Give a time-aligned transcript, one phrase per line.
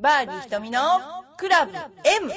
[0.00, 0.80] バーディー瞳の
[1.36, 2.30] クラブ M!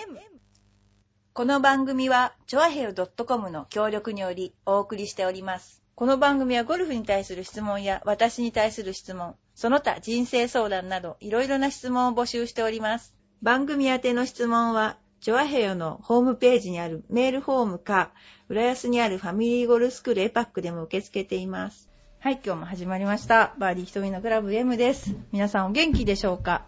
[1.31, 5.83] この番組は、チョアヘヨ .com の協力によりお送りしております。
[5.93, 13.13] この番組はゴルフに対する質問や私に対する質問、その他人生相談などいろいろな質問を募集しております。
[13.43, 18.09] 番組宛ての質問は、チョアヘヨのホームページにあるメールフォームか、
[18.49, 21.91] 浦安にあるファミリーゴルフスクールエパックでも受け付けています。
[22.17, 23.53] はい、今日も始まりました。
[23.59, 25.13] バーディー瞳のクラブ M です。
[25.31, 26.65] 皆さんお元気でしょうか？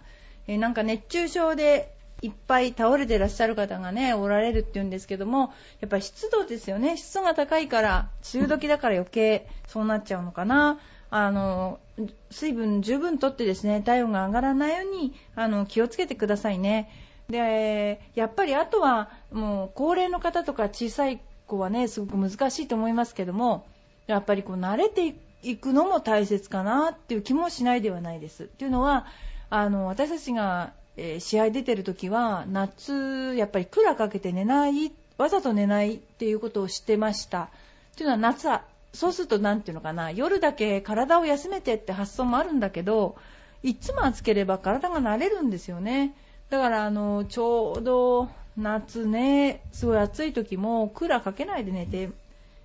[0.48, 6.96] えなんか熱中症でいっぱい倒れてらっしゃる方がね、おられるって言うんですけども、やっぱり湿度ですよね。
[6.96, 10.79] 湿度が高いから、梅雨時だから余計そうなっちゃうのかな。
[11.10, 11.79] あの、
[12.32, 16.89] 水分十分とってですね、体温が上がらないように、あの、気をつけてくださいね。
[17.30, 23.68] で、やっぱりあとは、もう、高齢の方とか小さい子はね、すごく難しいと思いますけども、
[24.07, 25.14] やっぱりこう、慣れて
[25.44, 28.46] いくのも大切かなっていう気もしないではないです。
[28.46, 29.05] っていうのは、
[29.56, 37.44] あの、私たちが、えー試合出てる時は、夏、やっぱりクーラーかけて寝ない、わざと寝ないっていうことをしてました。
[37.44, 37.50] っ
[37.95, 43.16] ていうのは夏は、そうするとなんていうのかな、夜だけ体を休めてって発想もあるんだけど、
[43.61, 46.16] いつも暑ければ体が慣れるんですよね。
[46.49, 52.09] だから、あの、ちょうど夏ね、すごい暑い時もクーラーかけないで寝て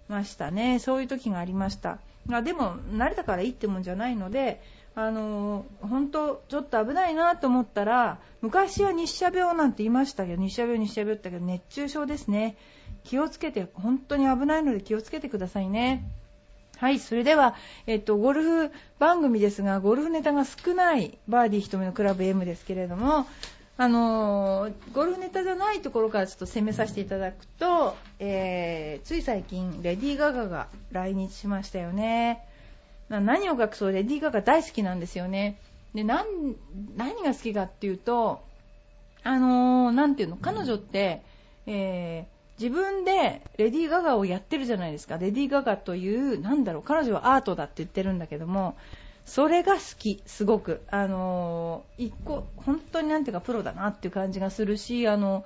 [0.09, 0.79] ましたね。
[0.79, 1.99] そういう時がありました。
[2.37, 4.61] あ、でも、慣れたからいいってもんじゃないので、
[4.95, 12.57] あの本当、ちょっと危ないなと思ったら、昔は日射病なんて言いましたけど、日射病、日射病って言ったけど、熱中症ですね。
[13.05, 16.11] 気をつけて、本当に危ないので気をつけてくださいね。
[16.79, 17.55] はい、それでは、
[17.87, 23.27] えっと、ゴルフ番組ですが、ゴルフネタが少ないバーディー瞳のクラブ M ですけれども、
[23.81, 32.45] あのゴルフネタじゃないところからちょっと攻めさせていただくと、えーつい最近、レディー・ガガが来日しましたよね。
[33.09, 35.61] 何を隠そう、レディー・ガガ大好きなんですよね。
[35.95, 36.27] で、何
[37.23, 38.43] が好きかっていうと、
[39.23, 41.23] あのーなんていうの、彼女って、
[41.67, 45.17] えー自分でレディー・ガガをやってるじゃないですか。
[45.19, 48.75] レディー・ガガという、なんだろう、彼女はアートだって言ってるんだけども、
[49.29, 50.81] それが好き、すごく。
[50.91, 55.45] あの一個、本当になんていうかプロだなっていう感じがするし、あの、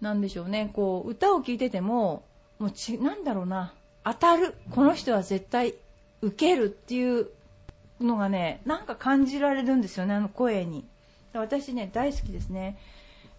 [0.00, 2.24] なんでしょうね、こう、歌を聴いてても、
[2.58, 3.74] もうち、なんだろうな、
[4.04, 4.54] 当たる。
[4.72, 5.74] この人は絶対
[6.20, 7.28] 受けるっていう
[8.00, 10.84] のがね、なんか感じられるんですよね、あの声に。
[11.32, 12.76] 私ね、大好きですね。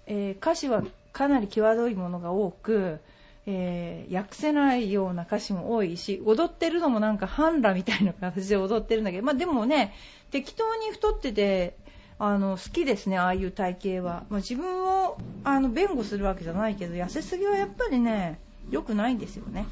[0.08, 3.02] えー歌詞はかなり際どいものが多く、
[3.46, 9.94] えー訳せないような歌詞も多いし、踊ってるのもなんか半裸みたいな形で踊ってるんだけど、まあでもね、
[10.32, 11.76] 適当に太ってて、
[12.20, 14.24] あの、好きですね、ああいう体型は。
[14.30, 18.40] まあ、自分を、あの、弁護するわけじゃないけど、痩せすぎはやっぱりね、
[18.70, 19.66] 良くないんですよね。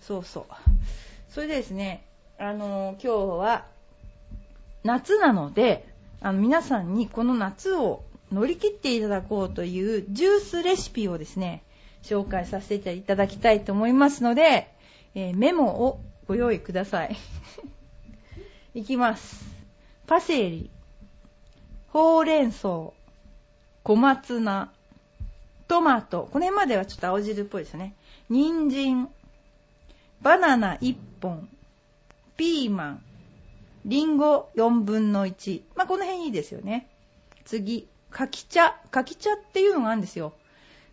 [0.00, 0.44] そうそう。
[1.28, 2.02] それでですね、
[2.38, 3.66] あの、今日は、
[4.84, 5.86] 夏なので、
[6.20, 11.62] あの皆さんにこの夏を乗り切っていただこうというジュースレシピをですね、
[12.02, 14.68] 紹介させていただきたいと思いますので、
[15.14, 17.16] えーメモをご用意ください。
[18.74, 19.44] いきます。
[20.06, 20.70] パセリ、
[21.88, 22.92] ほうれん草、
[23.82, 24.72] 小松菜、
[25.68, 27.94] トマト、これまではちょっと青汁っぽいですね。
[28.28, 29.08] 人参、
[30.20, 31.48] バナナ1本、
[32.36, 33.02] ピーマン、
[33.84, 35.62] リンゴ4分の1。
[35.74, 36.88] まあ、この辺いいですよね。
[37.44, 38.76] 次、柿茶。
[38.90, 40.32] 柿茶っていうのがあるんですよ。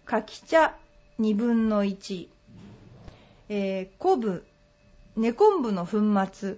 [0.06, 0.76] 柿茶
[1.20, 2.28] 2分の1。
[3.50, 4.46] えー、昆布、
[5.18, 6.00] 根昆布の粉
[6.32, 6.58] 末。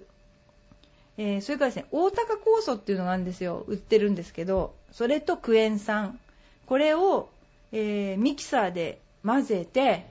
[1.18, 3.64] えーそれからですね、大高酵素っていうのがあるんですよ。
[3.66, 6.18] 売ってるんですけど、それとクエン酸。
[6.66, 7.28] これを、
[7.72, 10.06] えーミキサーで混ぜて、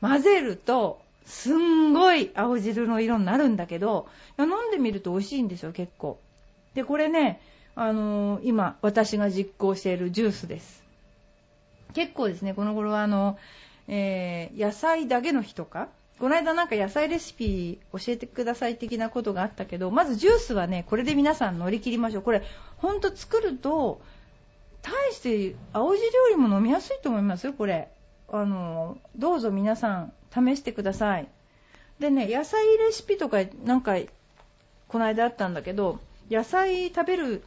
[0.00, 4.08] 混ぜると、すんごい青汁の色になるんだけど、
[4.38, 6.18] 飲んでみると美味しいんですよ、結構。
[6.74, 7.40] で、これね、
[7.74, 10.87] あのー今、私が実行しているジュースです。
[11.94, 13.38] 結構ですね、この頃はあの、
[13.88, 15.88] えー野菜だけの日とか、
[16.18, 22.22] この間なんか野菜レシピ教えてください的なことがあったけど、まずジュースはね、これで皆さん乗り切りましょう。
[22.22, 22.42] これ、
[22.78, 24.00] ほんと作ると、
[24.82, 27.88] 大して青汁よりも飲みやすいと思いますよ、これ。
[28.30, 31.28] あの、どうぞ皆さん試してください。
[32.00, 33.96] でね、野菜レシピとかなんか、
[34.88, 36.00] この間あったんだけど、
[36.30, 37.42] 野菜食べる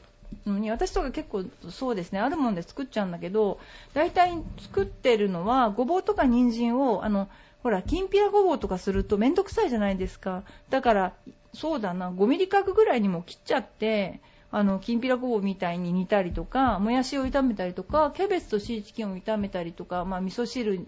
[0.45, 3.60] に、私とか結構そうですね、あるもんで作っちゃうんだけど、
[3.94, 7.30] 大体作ってるのは、ごぼうとか人参を、あの、
[7.63, 10.44] ほら、きんぴらごぼうとかするとめんどくさいじゃないですか。
[10.69, 11.13] だから、
[11.54, 14.19] そうだな、5ミリ角ぐらいにも切っちゃって、
[14.51, 20.86] あの、きんぴらごぼうみたいに煮たりとか、もやしを炒めたりとか、キャベツとシーチキンを炒めたりとか、まあ、味噌汁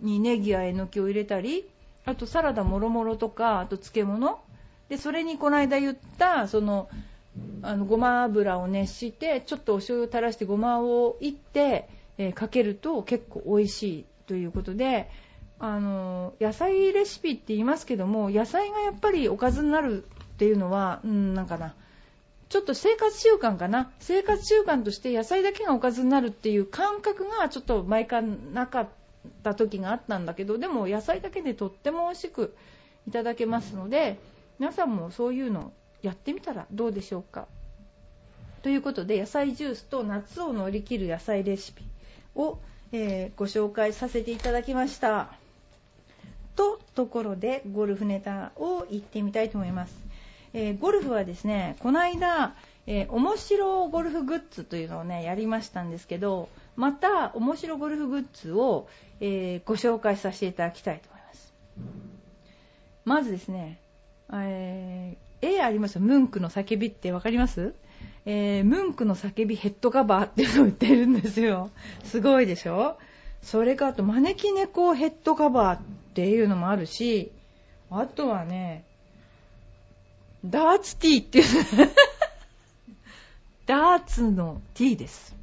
[0.00, 1.68] にネギやえのきを入れたり、
[2.04, 4.40] あとサラダもろもろとか、あと漬物。
[4.88, 6.88] で、それにこの間言った、その、
[7.62, 11.88] あのごま油を熱してちょっとお醤油を垂らしてごまをいって、
[12.18, 15.10] えー、かけると結構美味しいということで
[15.58, 20.06] あの野菜レシピって言いますけども野菜がやっぱりおかずになるっ
[20.38, 21.74] ていうのは、うん、なんかな
[22.48, 28.88] ちょっと生活習慣かな生活習慣として野菜だけがおかずになるっていう感覚がちょっと前からなかっ
[29.44, 32.56] た時があったんだけどでも野菜だけでとっても美味しく
[33.06, 34.18] いただけますので
[34.58, 37.46] 皆さんもそういうのやってみたらどうでしょうか？
[38.62, 41.84] ということで野菜ジュースと夏を乗り切る野菜レシピ
[42.34, 42.58] を、
[42.92, 45.32] えー、ご紹介させていただきました。
[46.56, 49.94] とところでゴルフネタを言ってみたいと思います、
[50.52, 52.54] えー、ゴルフはですねこの間、
[52.86, 58.88] えー、面白ゴルフグッズというのをねやりましたんですけどまた面白ゴルフグッズを、
[59.20, 61.52] えご紹介させていただきたいと思います。
[63.04, 63.78] まずですね、
[64.32, 66.02] えー絵ありますよ。
[66.02, 67.74] ムンクの叫びってわかります？
[68.26, 71.70] えー、ムンクの叫びヘッドカバーっていうのを売ってるんですよ。
[72.04, 72.96] すごいでしょ？
[73.42, 75.80] それかあと招き猫ヘッドカバーっ
[76.14, 77.32] ていうのもあるし、
[77.90, 78.84] あとはね、
[80.44, 81.44] ダーツティーっていう
[83.66, 85.34] ダーツのティーです。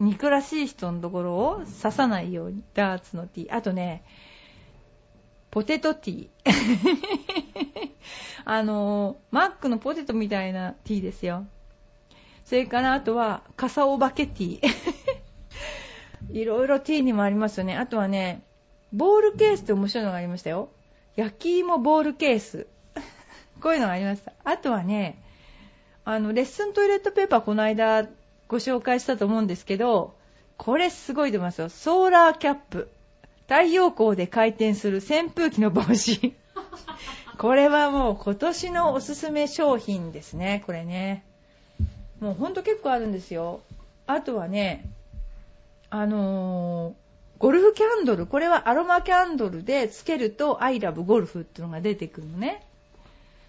[0.00, 3.54] 憎らしい人のところを刺さないように、ダーツのティー。
[3.54, 4.02] あとね、
[5.52, 7.90] ポテトティー。
[8.46, 11.46] あのマックのポテトみたいなティーですよ。
[12.46, 14.72] それからあとは、傘お化けティー。
[16.32, 17.76] いろいろティーにもありますよね。
[17.76, 18.42] あとはね、
[18.94, 20.70] ボールケースって面白いのがありましたよ。
[21.16, 22.66] 焼き芋ボールケース。
[23.60, 24.32] こういうのがありました。
[24.44, 25.22] あとはね、
[26.06, 28.08] あの、レッスントイレットペーパーこの間
[28.48, 30.14] ご紹介したと思うんですけど、
[30.56, 31.68] これすごい出ますよ。
[31.68, 32.90] ソーラーキャップ。
[33.48, 36.34] 太陽光で回転する扇風機の帽子。
[37.38, 41.24] これはもう今年のおすすめ商品ですね、これね。
[42.20, 43.60] もうほんと結構あるんですよ。
[44.06, 44.84] あとはね、
[45.90, 46.94] あのー、
[47.38, 48.26] ゴルフキャンドル。
[48.26, 52.64] これはアロマキャンドルでつけると I love ゴルフっていうのが出てくるのね。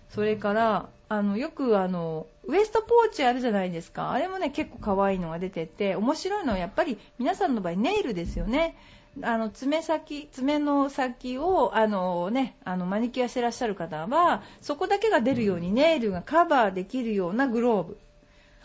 [0.10, 4.12] それから、あの、よくあの、ウエストポーチあるじゃないですか。
[4.12, 8.75] あれもね、結構可愛いのが出てて、面白いのはやっぱり皆さんの場合ネイルですよね。
[9.21, 17.98] あの爪先爪の先をあの、ね、あのマニキュアしてらっしゃる方はそこだけが出るようにネイルがカバーできるようなグローブ。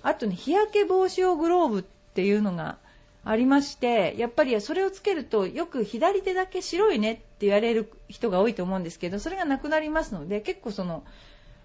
[0.02, 2.78] あとね日焼け防止用グローブっていうのが
[3.24, 11.04] ありましてやっぱりそれをつけるとよく左手だけ白いねって言われる人が多いと思うんですけどそれがなくなりますので結構その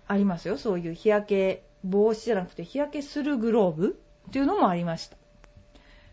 [0.07, 0.57] ありますよ。
[0.57, 3.97] そういう日焼け防止じゃなくて日焼けするグローブ
[4.27, 5.15] っていうのもありました。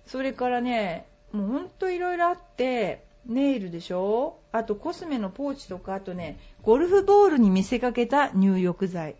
[0.06, 4.38] それからねもうほんといろいろあって、ネイルでしょ？
[4.50, 9.14] あとコスメのポーチとか、あとね、ゴルフボールに見せかけた入浴剤。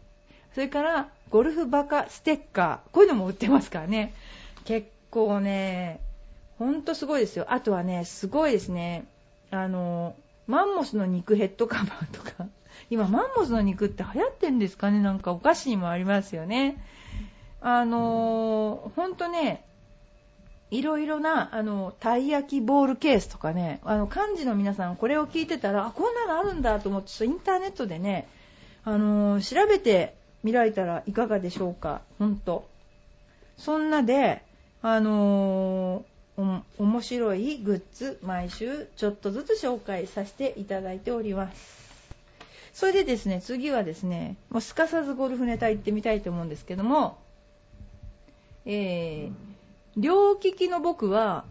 [0.55, 2.91] それから、ゴルフバカステッカー。
[2.93, 4.15] こういうのも売ってますからね。
[4.65, 6.01] 結構ね、
[6.59, 7.47] ほんとすごいですよ。
[7.51, 9.05] あとはね、すごいですね。
[9.51, 10.17] あの、
[10.47, 12.47] マンモスの肉ヘッドカバーとか。
[12.91, 15.01] 今、マンモスの肉って流行ってるんですかね？
[15.01, 16.83] なんかお菓子にもありますよね。
[17.61, 19.63] あのほんとね、
[20.71, 28.29] いろいろな、あの、たい焼きボールケースとかね、あの、幹事の皆さんこれを聞いてたら、あ、こんなのあるんだと思って、インターネットでね、
[28.85, 32.69] あの調べてみられたらいかがでしょうか、ほんと。
[33.59, 34.43] そんなで、
[34.83, 41.81] あのー、面白いグッズ、毎週ちょっとずつ紹介させていただいております。
[42.73, 47.19] それでですね、次はですね、もうすかさずゴルフネタ行ってみたいと思うんですけども、
[48.65, 49.50] えー、
[49.97, 51.45] 両利きの僕は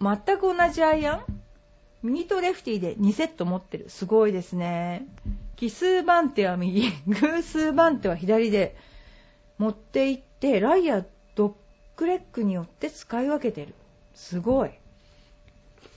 [0.00, 1.24] 全く同じアイアン
[2.02, 3.86] 右とレフティで2セット持ってる。
[3.88, 5.06] すごいですね。
[5.56, 8.76] 奇数番手は右、 偶数番手は左で
[9.58, 11.52] 持っていって、ライヤー、ドッ
[11.96, 13.74] グレッグによって使い分けてる。
[14.14, 14.70] すごい。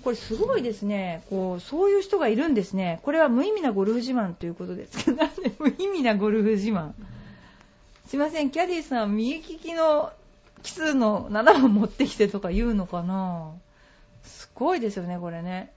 [0.03, 1.23] これすごいですね。
[1.29, 2.99] こう、そういう人がいるんですね。
[3.03, 5.11] これは無意味なゴルフ自慢ということです。
[5.13, 6.93] なんで無意味なゴルフ自慢？
[8.07, 10.11] すいません、キャディーさん、右利きの
[10.63, 13.51] 奇数の7番持ってきてとか言うのかな？
[14.23, 15.71] すごいですよね、これね。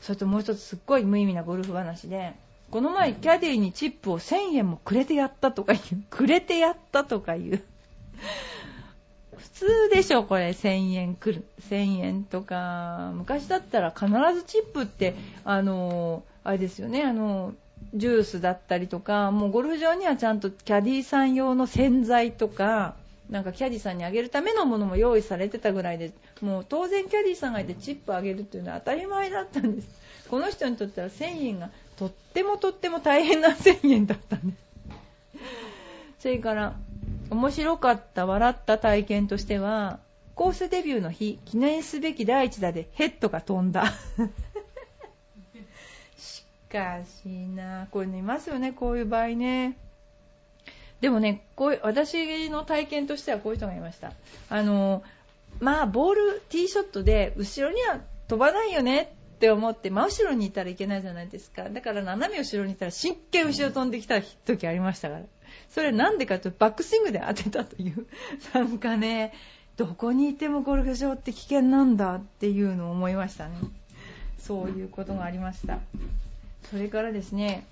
[0.00, 2.34] それともう一つすっごい無意味なゴルフ話で、
[2.70, 6.02] この前キャディにチップを1000円もくれてやったとか言う。
[6.10, 7.62] くれてやったとか言う。
[9.36, 10.50] 普通でしょ、これ。
[10.50, 11.44] 1000円くる。
[11.68, 13.12] 1000円とか。
[13.14, 17.54] 昔だったら必ずチップって、あの、あれですよね、あの、
[17.94, 22.96] ジュースだったりとか、もうゴルフ場にはちゃんとキャディーさん用の洗剤とか、
[23.30, 29.88] なんかキャディさんにあげるためのものも用意されてたぐらいでもう当然キャディさんがいてチップあげるっていうのは当たり前だったんです。
[30.30, 34.58] この人にとっては1000円がとってもとっても大変な1000円だったんです。
[36.20, 36.74] それから
[37.30, 40.00] 面白かった笑った体験としては
[40.34, 43.84] コースデビューの日記念すべき第一打でヘッドが飛んだ。
[46.16, 49.76] しかしなこれねいますよねこういう場合ね
[51.00, 54.12] でもねこう私の体験としてはこういう人がいました。
[54.50, 55.02] あの
[55.60, 61.68] まあボールティーショットで後ろには飛ばないよねって思って真後ろにいたらいけないじゃないですか。
[61.70, 65.24] だから斜め後ろにいたら真剣後ろ飛んできた時ありましたから。
[65.70, 68.06] それなんでかというとバックスイングで当てたという
[68.52, 69.32] なんかね
[69.76, 73.56] どこにいてもゴルフ場って危険なんだっていうのを思いましたね。
[74.38, 75.78] そういうことがありました。
[76.70, 77.64] それからですね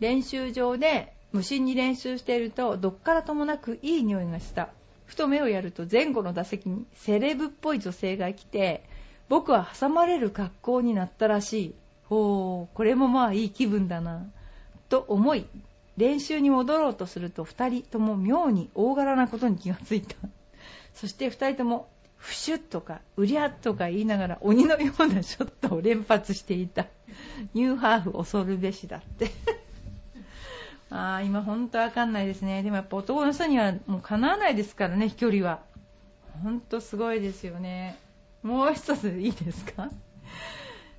[0.00, 4.70] 練習場で無心に練習しているとどっからともなくいい匂いがした。
[5.06, 8.84] ふと目をやると前後の打席にセレブっぽい女性が来て
[9.28, 11.74] 僕は挟まれる格好になったらしい。
[12.04, 14.26] ほうこれもまあいい気分だな。
[14.88, 15.46] と思い
[15.98, 20.16] 練習に戻ろうとすると2人とも妙に大柄なことに気がついた。
[20.94, 26.86] そして2人ともフシュッとかうりゃっとか言いながら鬼のようなショットを連発していた。
[27.54, 29.30] ニューハーフ恐るべしだって。
[30.90, 32.62] ああ今本当わかんないですね。
[32.62, 35.60] でもやっぱ男の人にはもうかなわないですからね飛距離は。
[36.42, 37.98] 本当すごいですよね。
[38.42, 39.90] もう一ついいですか？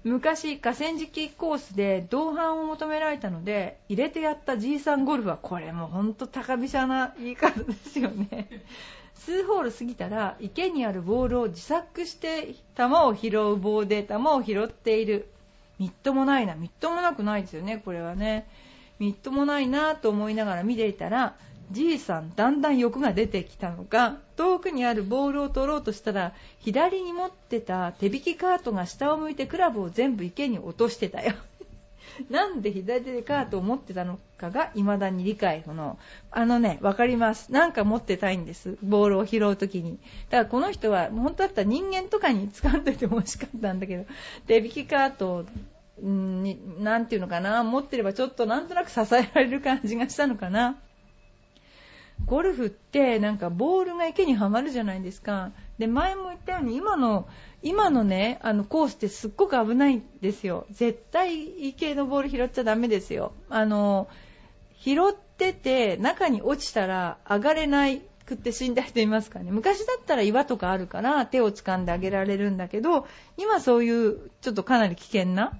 [0.03, 8.47] 昔河川敷コースで同伴を求められたので入れてやったじいさんゴルフはこれも本当高飛車な言い方ですよね。
[9.15, 15.29] 数ホール過ぎたら池にあるボールを自作して球を拾う棒で球を拾っている。
[15.79, 16.55] みっともないな。
[16.55, 18.47] みっともなくないですよねこれはね。
[18.99, 21.35] みっともないなと思いながら見ていたら
[21.71, 31.33] じいさんだんだん欲が出てきたのか遠くにあるボールを取ろうとしたら左に持ってた手引きカートが下を向いてクラブを全部池に落としてたよ
[32.29, 35.97] なんで左手でカートを持ってたのかが未だに理解不能。
[36.31, 37.51] あのね、わかります。
[37.51, 38.77] なんか持ってたいんです。
[38.81, 39.99] ボールを拾うときに。
[40.29, 44.05] だからこの人は、本当だったら人間とかに使ってても欲しかったんだけど、
[44.47, 45.45] 手引きカートを
[46.01, 50.77] に、なんていうのかな、持ってればちょっとなんとなく支えられる感じがしたのかな？
[52.25, 55.51] ゴルフってなんかボールが池にはまるじゃないですか。
[55.77, 57.27] で、前も言ったように今の、
[57.63, 60.65] 今のね、あのコースってすっごく危ないんですよ。
[60.69, 63.31] 絶対池のボール拾っちゃダメですよ。
[63.49, 64.09] あの、
[64.81, 69.51] 拾ってて中に落ちたら上がれないくって死んだ人いますかね。
[69.51, 75.53] 昔だったら岩とかあるから手を掴んであげられるんだけど、今そういうちょっとかなり危険な。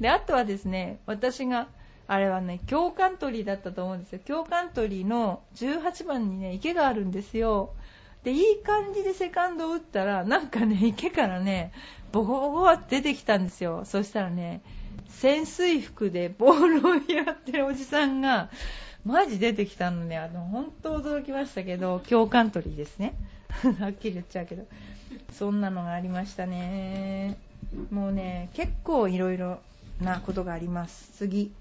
[0.00, 1.68] で、あとはですね、私が
[2.06, 4.20] あれはね、京カントリーだったと思うんですよ。
[4.24, 7.72] 京カントリーの18番にね、池があるんですよ。
[8.24, 11.72] で、いい感じでセカンドを打ったら、なんかね、池からね、
[12.12, 13.84] ボコボコって出てきたんですよ。
[13.84, 14.62] そしたらね、
[15.08, 18.50] 潜水服でボールを拾ってるおじさんが、
[19.04, 23.14] マジ出てきたのね、あの、本当驚きましたけど、京カントリーですね。
[23.78, 24.66] はっきり言っちゃうけど。
[25.32, 27.36] そんなのがありましたね。
[27.90, 29.60] もうね、結構いろいろ
[30.00, 31.10] なことがあります。
[31.14, 31.52] 次。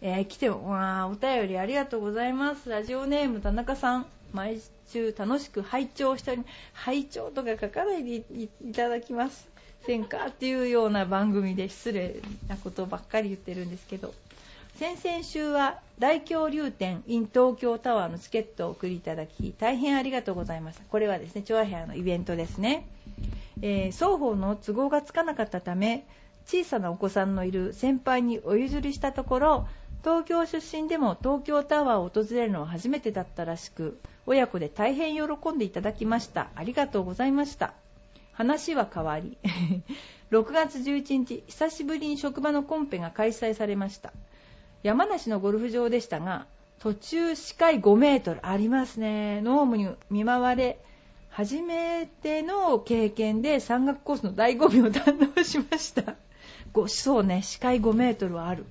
[0.00, 2.68] えー、来てわお便りありがとうございます。
[2.68, 4.06] ラジオネーム田中さん。
[4.32, 9.48] 毎週楽しく拝聴しており拝聴とか書かないでいただきます。
[9.86, 12.16] せんかっていうような番組で失礼
[12.48, 14.12] なことばっかり言ってるんですけど。
[14.76, 20.82] 先々週は大恐竜展 in 東京タワーのチケットをお送りいただき大変ありがとうございました。
[20.90, 22.88] これはですねチョアヘアのイベントですね、
[23.62, 26.04] えー、双方の都合がつかなかったため
[26.46, 29.68] 小さなお子さんのいる先輩にお譲りしたところ
[30.02, 36.50] 東京出身でも東京タワーを訪れるのは初めてだったらしく親子で大変喜んでいただきました。
[36.54, 37.72] ありがとうございました。
[38.32, 39.38] 話は変わり
[40.30, 44.12] 6月11日久しぶりに職場のコンペが開催されました。
[44.82, 46.46] 山梨のゴルフ場でしたが
[46.80, 49.40] 途中視界5メートルありますね。
[49.40, 50.78] ノームに見舞われ
[51.30, 56.14] 初めての経験で山岳コースの醍醐味を堪能しました。
[56.88, 58.64] そうね視界5メートルはある。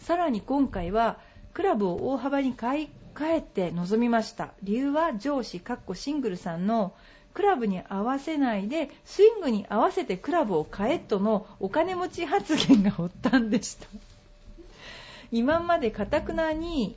[0.00, 1.18] さらに今回は
[1.54, 4.52] クラブを大幅に買い替えて臨みました。
[4.62, 6.92] 理由は上司かっこシングルさんの
[7.34, 13.86] クラブに合わせないでスイングに合わせてクラブを買えとのお金持ち発言が発端でした。
[15.30, 16.96] 今までかたくなに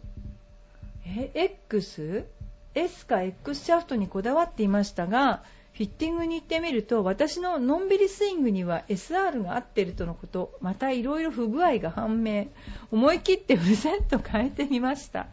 [1.05, 2.25] え X?
[2.73, 5.43] S か X シャフトにこだわっていましたが
[5.75, 12.47] フィッティングに行ってみると私ののんびりスイングには SR が合ってるとのことまたいろいろ不具合が判明。
[12.91, 15.27] 思い切ってふせんと変えてみました。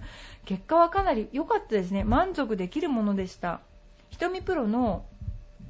[0.44, 2.02] 結果はかなり良かったですね。
[2.02, 3.60] 満足できるものでした。
[4.10, 5.04] 瞳プロの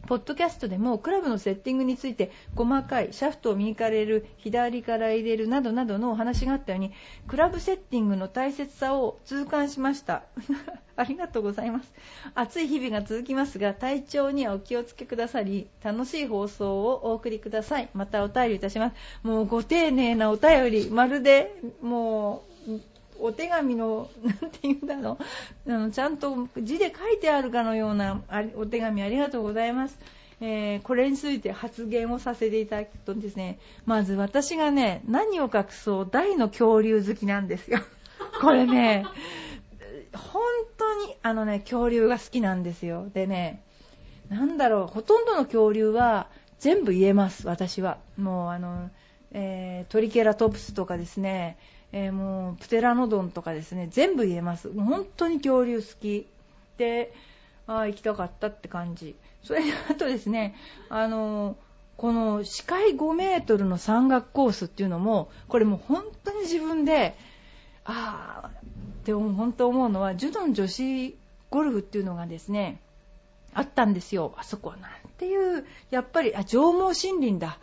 [0.06, 6.92] ポッドキャストでもクラブのセッティングについて細かいシャフトを右から入れる左から入れるなどなどのお話があったように
[7.28, 10.24] クラブセッティングの大切さを痛感しました。
[10.94, 11.92] ありがとうございます。
[12.34, 17.88] 暑い日々が続きますが体調にはお気をつけくださり楽しい放送をお送りください。
[17.94, 18.96] またお便りいたします。
[19.22, 22.91] もうご丁寧なお便りまるでもう
[23.22, 25.16] お手紙の、 なんて言うんだろ
[25.66, 28.20] う、あのちゃんと字で書いてあるかのような
[28.56, 29.98] お手紙ありがとうございます。
[30.40, 37.78] えー、これについて発言をさせていただくとですね、まず私がね、何を隠そう大の恐竜好きなんですよ。
[38.42, 39.06] これね、
[40.12, 40.42] 本
[40.76, 43.08] 当にあのね、恐竜が好きなんですよ。
[43.14, 43.62] でね、
[44.30, 46.26] なんだろう、ほとんどの恐竜は
[46.58, 47.98] 全部言えます、私は。
[48.16, 48.90] もうあの、
[49.30, 51.56] えー、トリケラトプスとかですね、
[51.92, 54.68] えー、もうプテラノドンとかですね全部言えます。
[54.68, 56.26] もう本当に恐竜好き。
[56.78, 57.12] で
[57.66, 59.14] あ行きたかったって感じ。
[59.44, 60.54] それであとですね
[60.88, 61.56] あの
[61.96, 67.14] この視界5メートルの山岳コースっていうのもこれもう本当に自分で
[67.84, 68.50] ああ
[69.04, 71.16] でも本当思うのはジュノン女子
[71.50, 72.80] ゴルフっていうのがですね
[73.54, 74.32] あったんですよ。
[74.38, 77.58] あそこはなんていうやっぱりあ縄文森林だ。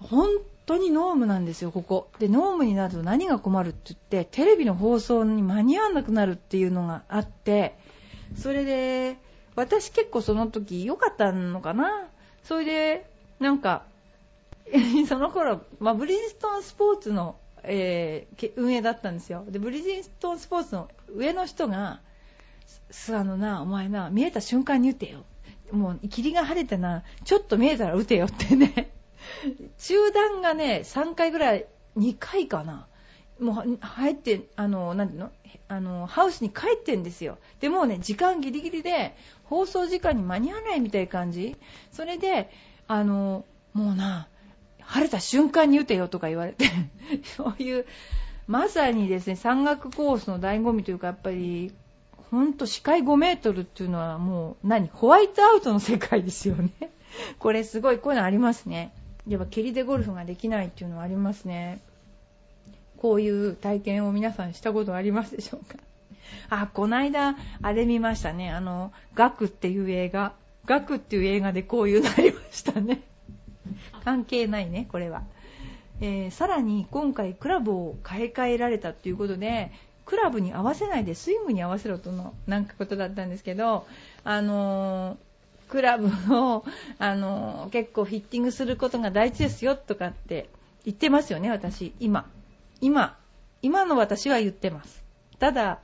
[0.00, 0.28] 本
[0.66, 2.10] 当にノームなんですよ、ここ。
[2.18, 7.78] で、ノームになると何が困るって言って、テレビの放送に間に合わなくなるっていうのがあって、
[8.36, 9.16] それで、
[9.54, 12.08] 私結構その時良かったのかな。
[12.42, 13.84] それで、なんか、
[15.08, 19.44] その頃、まあ、ブリヂストンスポーツの、えー、運営だったんですよ。
[19.48, 22.00] で、ブリヂストンスポーツの上の人が、
[22.90, 25.24] すあのな、お前な、見えた瞬間に打てよ。
[25.70, 28.90] もう霧が晴れてな、ちょっと見えたら打てよってね
[29.78, 31.66] 中断がね、3回ぐらい、
[31.96, 32.86] 2回かな。
[33.40, 35.30] もう入って、あの、なんていうの？
[35.68, 37.38] あの、ハウスに帰ってんですよ。
[37.60, 41.56] でもね、時間ギリギリで、放送時間に間に合わないみたいな感じ。
[41.92, 42.50] それで、
[42.86, 44.28] あの、もうな、
[44.80, 46.66] 晴れた瞬間に打てよとか言われて、
[47.24, 47.86] そういう、
[48.46, 51.74] まさにですね、山岳コースの醍醐味というか、やっぱり、
[52.30, 54.88] ほんと視界5メートルっていうのはもう、何？
[54.88, 56.70] ホワイトアウトの世界ですよね。
[57.38, 58.92] これすごい、こういうのありますね。
[59.28, 61.80] やっぱ蹴りでゴルフができないっていうのはありますね。
[62.98, 65.78] こういう体験を皆さんしたことありますでしょうか？
[66.48, 68.50] あ、こないだ、あれ見ましたね。
[68.50, 70.32] あの、ガクっていう映画。
[70.64, 73.02] ガクっていう映画でこういうのありましたね。
[74.04, 75.22] 関係ないね、これは。
[76.00, 79.72] えー、さらに今回クラブを買い替えられたっていうことで、
[80.04, 83.86] クラブに合わせないでスイングに合わせろとのなんかことだったんですけど、
[84.24, 85.16] あの
[85.68, 86.64] クラブを、
[86.98, 90.48] あの、結構フィッティングすることが大事ですよとかって
[90.84, 91.92] 言ってますよね、私。
[92.00, 92.28] 今。
[92.80, 93.18] 今。
[93.62, 95.02] 今の私は言ってます。
[95.38, 95.80] ただ、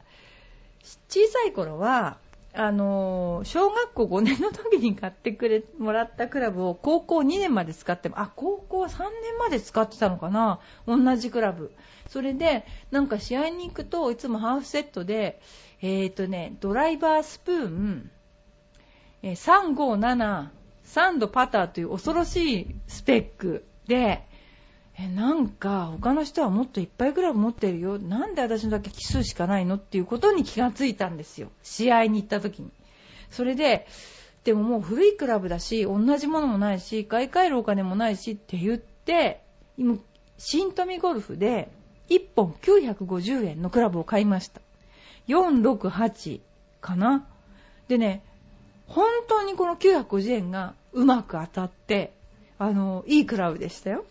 [1.09, 2.19] 小さい頃は、
[2.55, 11.73] あの、小学校5年の時に買ってくれ、もらったクラブを高校2年まで使っても、あ、高校3年まで使ってたのかな同じクラブ。
[12.09, 15.41] それで、なんか試合に行くといつもハーフセットで、
[15.81, 18.11] えっ、ー、とね、ドライバースプーン、
[19.23, 20.49] 357、
[20.85, 24.27] 3度パターという恐ろしいスペックで、
[24.99, 27.99] えなんか他の人はもっといっぱいグラブ持ってるよ。
[27.99, 31.51] なんで私のだけ奇数しかないのっていうことに気がついたんですよ。
[31.63, 32.71] 試合に行った時に。
[33.31, 33.87] それで、
[34.45, 39.43] でももう古いクラブだし、同じものもないし、買い替えるお金もないしって言って、
[39.79, 39.99] 今、
[40.37, 41.71] 新富ゴルフで
[42.11, 44.61] 1本950円のクラブを買いました。
[45.29, 46.41] 468
[46.81, 47.27] かな？
[47.89, 48.23] でね、
[48.87, 52.13] 本当にこの950円がうまく当たって、
[52.59, 54.05] あの、いいクラブでしたよ。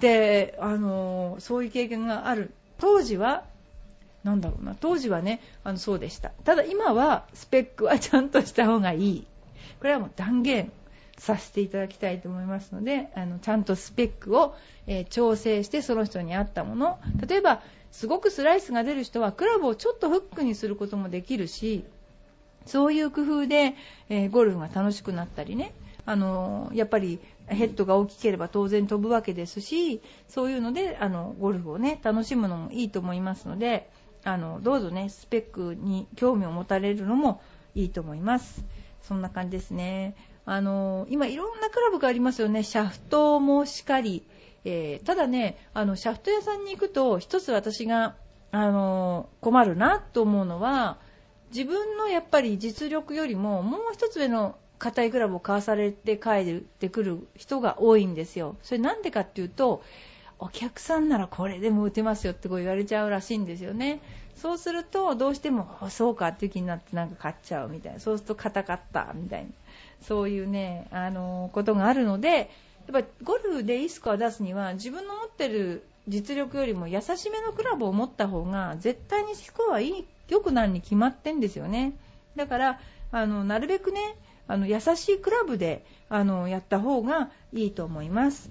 [0.00, 2.52] で、あの、そういう経験がある。
[2.78, 3.44] 当時は、
[4.24, 6.30] なんだろうな、当時はね、あの、そうでした。
[6.44, 9.26] ただ今は、スペックはちゃんとした方がいい。
[9.78, 10.72] これはもう断言
[11.18, 14.54] させていただきたいと思いますので、あの、ちゃんとスペックを、
[14.86, 16.98] えー、調整して、その人に合ったもの。
[17.26, 21.84] 例えば、すごくスライスが出る人は、クラブをちょっとフックにすることもできるし、
[22.66, 23.74] そういう工夫で、
[24.08, 25.74] えー、ゴルフが楽しくなったりね、
[26.06, 33.90] あのやっぱりヘッドが大きければ当然飛ぶわけですし、そういうのであのゴルフをね楽しむのもいいと思いますので、
[34.24, 37.40] あのどうぞねスペックに興味を持たれるのも
[37.74, 38.64] いいと思います。
[39.02, 40.14] そんな感じですね。
[40.46, 42.62] あの今いろんなクラブがありますよね。
[42.62, 44.24] シャフトもしかり。
[44.66, 48.16] えー、ただね、あのシャフト屋さんに行くと一つ私が
[48.50, 50.96] あの困るなと思うのは
[51.54, 58.56] 自分のやっぱり実力よりももう一つ上の硬いクラブを買わされて帰ってくる人が多いんですよ。
[58.62, 59.82] それなんでかっていうと、
[60.40, 64.00] お客さんならこれでも打てますよってこう言われちゃうらしいんですよね。
[64.34, 68.00] そうすると、どうしても、そうかっていう気になってなんか買っちゃうみたいな。
[68.00, 69.50] そうすると硬かったみたいな。
[70.02, 72.50] そういうね、あのことがあるので、
[72.92, 81.92] やっぱゴルフでいいスコア出すには自分の持ってる実力よりも優しめのクラブを持った方が絶対にスコアいい良くなるに決まってんですよね。
[82.36, 82.80] だから
[83.12, 84.00] あのなるべくね
[84.48, 88.50] あの優しいクラブであのやった方がいいと思います。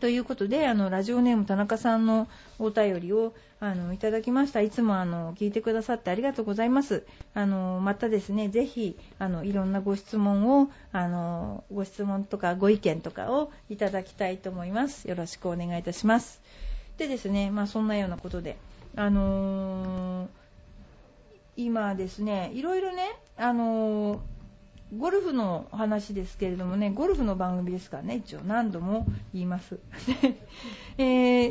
[0.00, 4.60] ということで、あの、ラジオネーム田中さんのお便りを、あの、いただきました。
[4.60, 7.06] いつも、あの、聞いてくださってありがとうございます。
[7.32, 15.08] あの、またですね、ぜひ、あの、いろんなご質問を、あの、ご質問とかご意見とかをいただきたいと思います。
[15.08, 16.42] よろしくお願いいたします。
[16.98, 18.58] でですね、まあ、そんなようなことで、
[18.96, 20.28] あのー、
[21.56, 23.02] 今ですね、いろいろね、
[23.36, 24.18] あのー
[24.94, 29.80] ゴルフの話ですけれどもね、ゴルフの番組ですからね、一応何度も言います。
[30.96, 31.02] え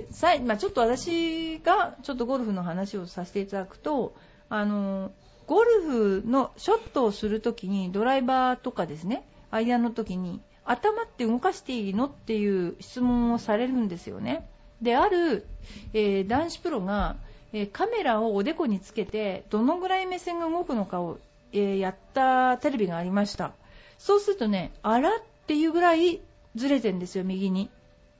[0.10, 4.16] ー、さいまあ、ちょっと私がちょっとゴルフの話をさせていただくと、
[4.48, 5.12] あの
[5.48, 14.48] ゴルフのショットをするときにドライバーとかですね、アイアンの時に頭って動かしていいのっていう質問をされるんですよね。
[14.82, 15.46] で、ある、
[15.94, 17.18] えー、男子プロが、
[17.54, 21.20] え、カメラをおでこにつけてどのぐらい目線が動くのかを
[21.54, 23.54] え、やったテレビがありました。
[23.98, 25.14] そうするとね、あらっ
[25.48, 26.22] ていうぐらい
[26.56, 27.70] ずれてんですよ、右に。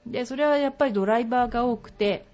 [0.06, 2.26] で、それはやっぱりドライバーが多くて、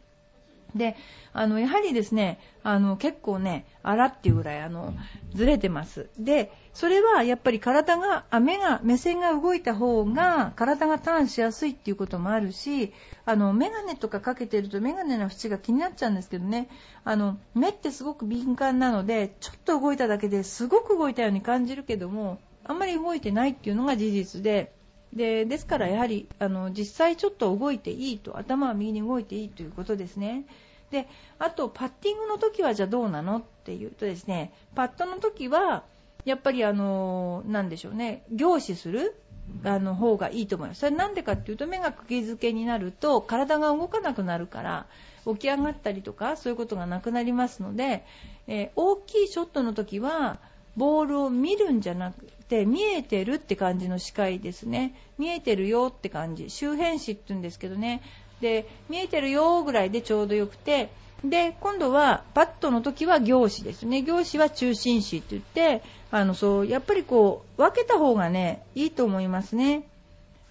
[0.75, 0.95] で、
[1.33, 4.93] あの、やはりですね、あの、結構ね、あらっていうぐらい、あの、
[5.33, 6.09] ずれてます。
[6.19, 12.93] で、それはやっぱり体が、あ目が、目線が動いた方が、体がターンしやすいっていうこともあるし、
[13.25, 16.69] あの、メガネとかかけてるとメガネの縁が気になっちゃうんですけどね、
[17.03, 24.73] あの、目ってすごく敏感なので、ちょっと動いただけですごく動いたように感じるけども、あんまり動いてないっていうのが事実で、
[25.13, 30.45] でですからやはりあの実際ちょっと動いていいと頭は右に動いていいということですね。
[30.89, 31.07] で
[31.39, 35.83] あとパッティングの時はじゃあどうなのっていうとですねパットの時は
[36.25, 39.15] やっぱりあのなでしょうね凝視する
[39.63, 40.81] あの方がいいと思います。
[40.81, 44.85] それなんでかっていうと目が釘付けになると体が動かなくなるから
[45.25, 48.05] 起き上がったりとかそういうことがなくなりますので、
[48.47, 50.39] えー、大きいショットの時は
[50.77, 54.93] ボールを見るんじゃなくて見えてるって感じの視界ですね。
[55.17, 56.49] 見えてるよって感じ。
[56.49, 58.01] 周辺視って言うんですけどね。
[58.41, 60.89] で見えてるよぐらいでちょうどよくて。
[61.23, 64.01] で今度はパットの時は業視ですね。
[64.01, 69.87] 業視は中心視って言ってあのそうやっぱりこう分けた方がねいいと思いますね。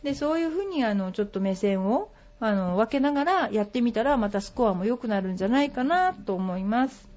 [0.02, 2.08] でそういうふうにあのちょっと目線を
[2.38, 7.08] あの分けながらやってみたらまたスコアも良くなるんじゃないかなと思います。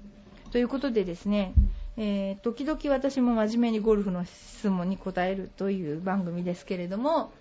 [0.50, 1.54] ということでですね
[1.96, 7.32] えー、時々私も真面目にゴルフの質問に答えるという番組ですけれども、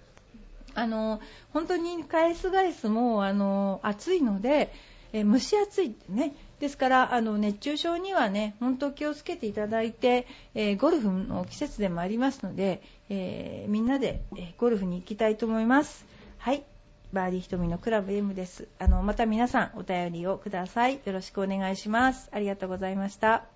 [0.75, 4.73] あの本当に返す返すもあの暑いので、
[5.11, 6.35] えー、蒸し暑いね。
[6.59, 16.05] ですからあの熱中症にはね本当気をつけていただいて、えー、ゴルフの季節でもありますので、えー、みんなで、えゴルフに行きたいと思います。
[16.37, 16.63] はい。
[17.11, 18.67] バーディー瞳のクラブ M です。
[18.79, 20.99] あのまた皆さんお便りをください。
[21.05, 22.29] よろしくお願いします。
[22.31, 23.52] ありがとうございました。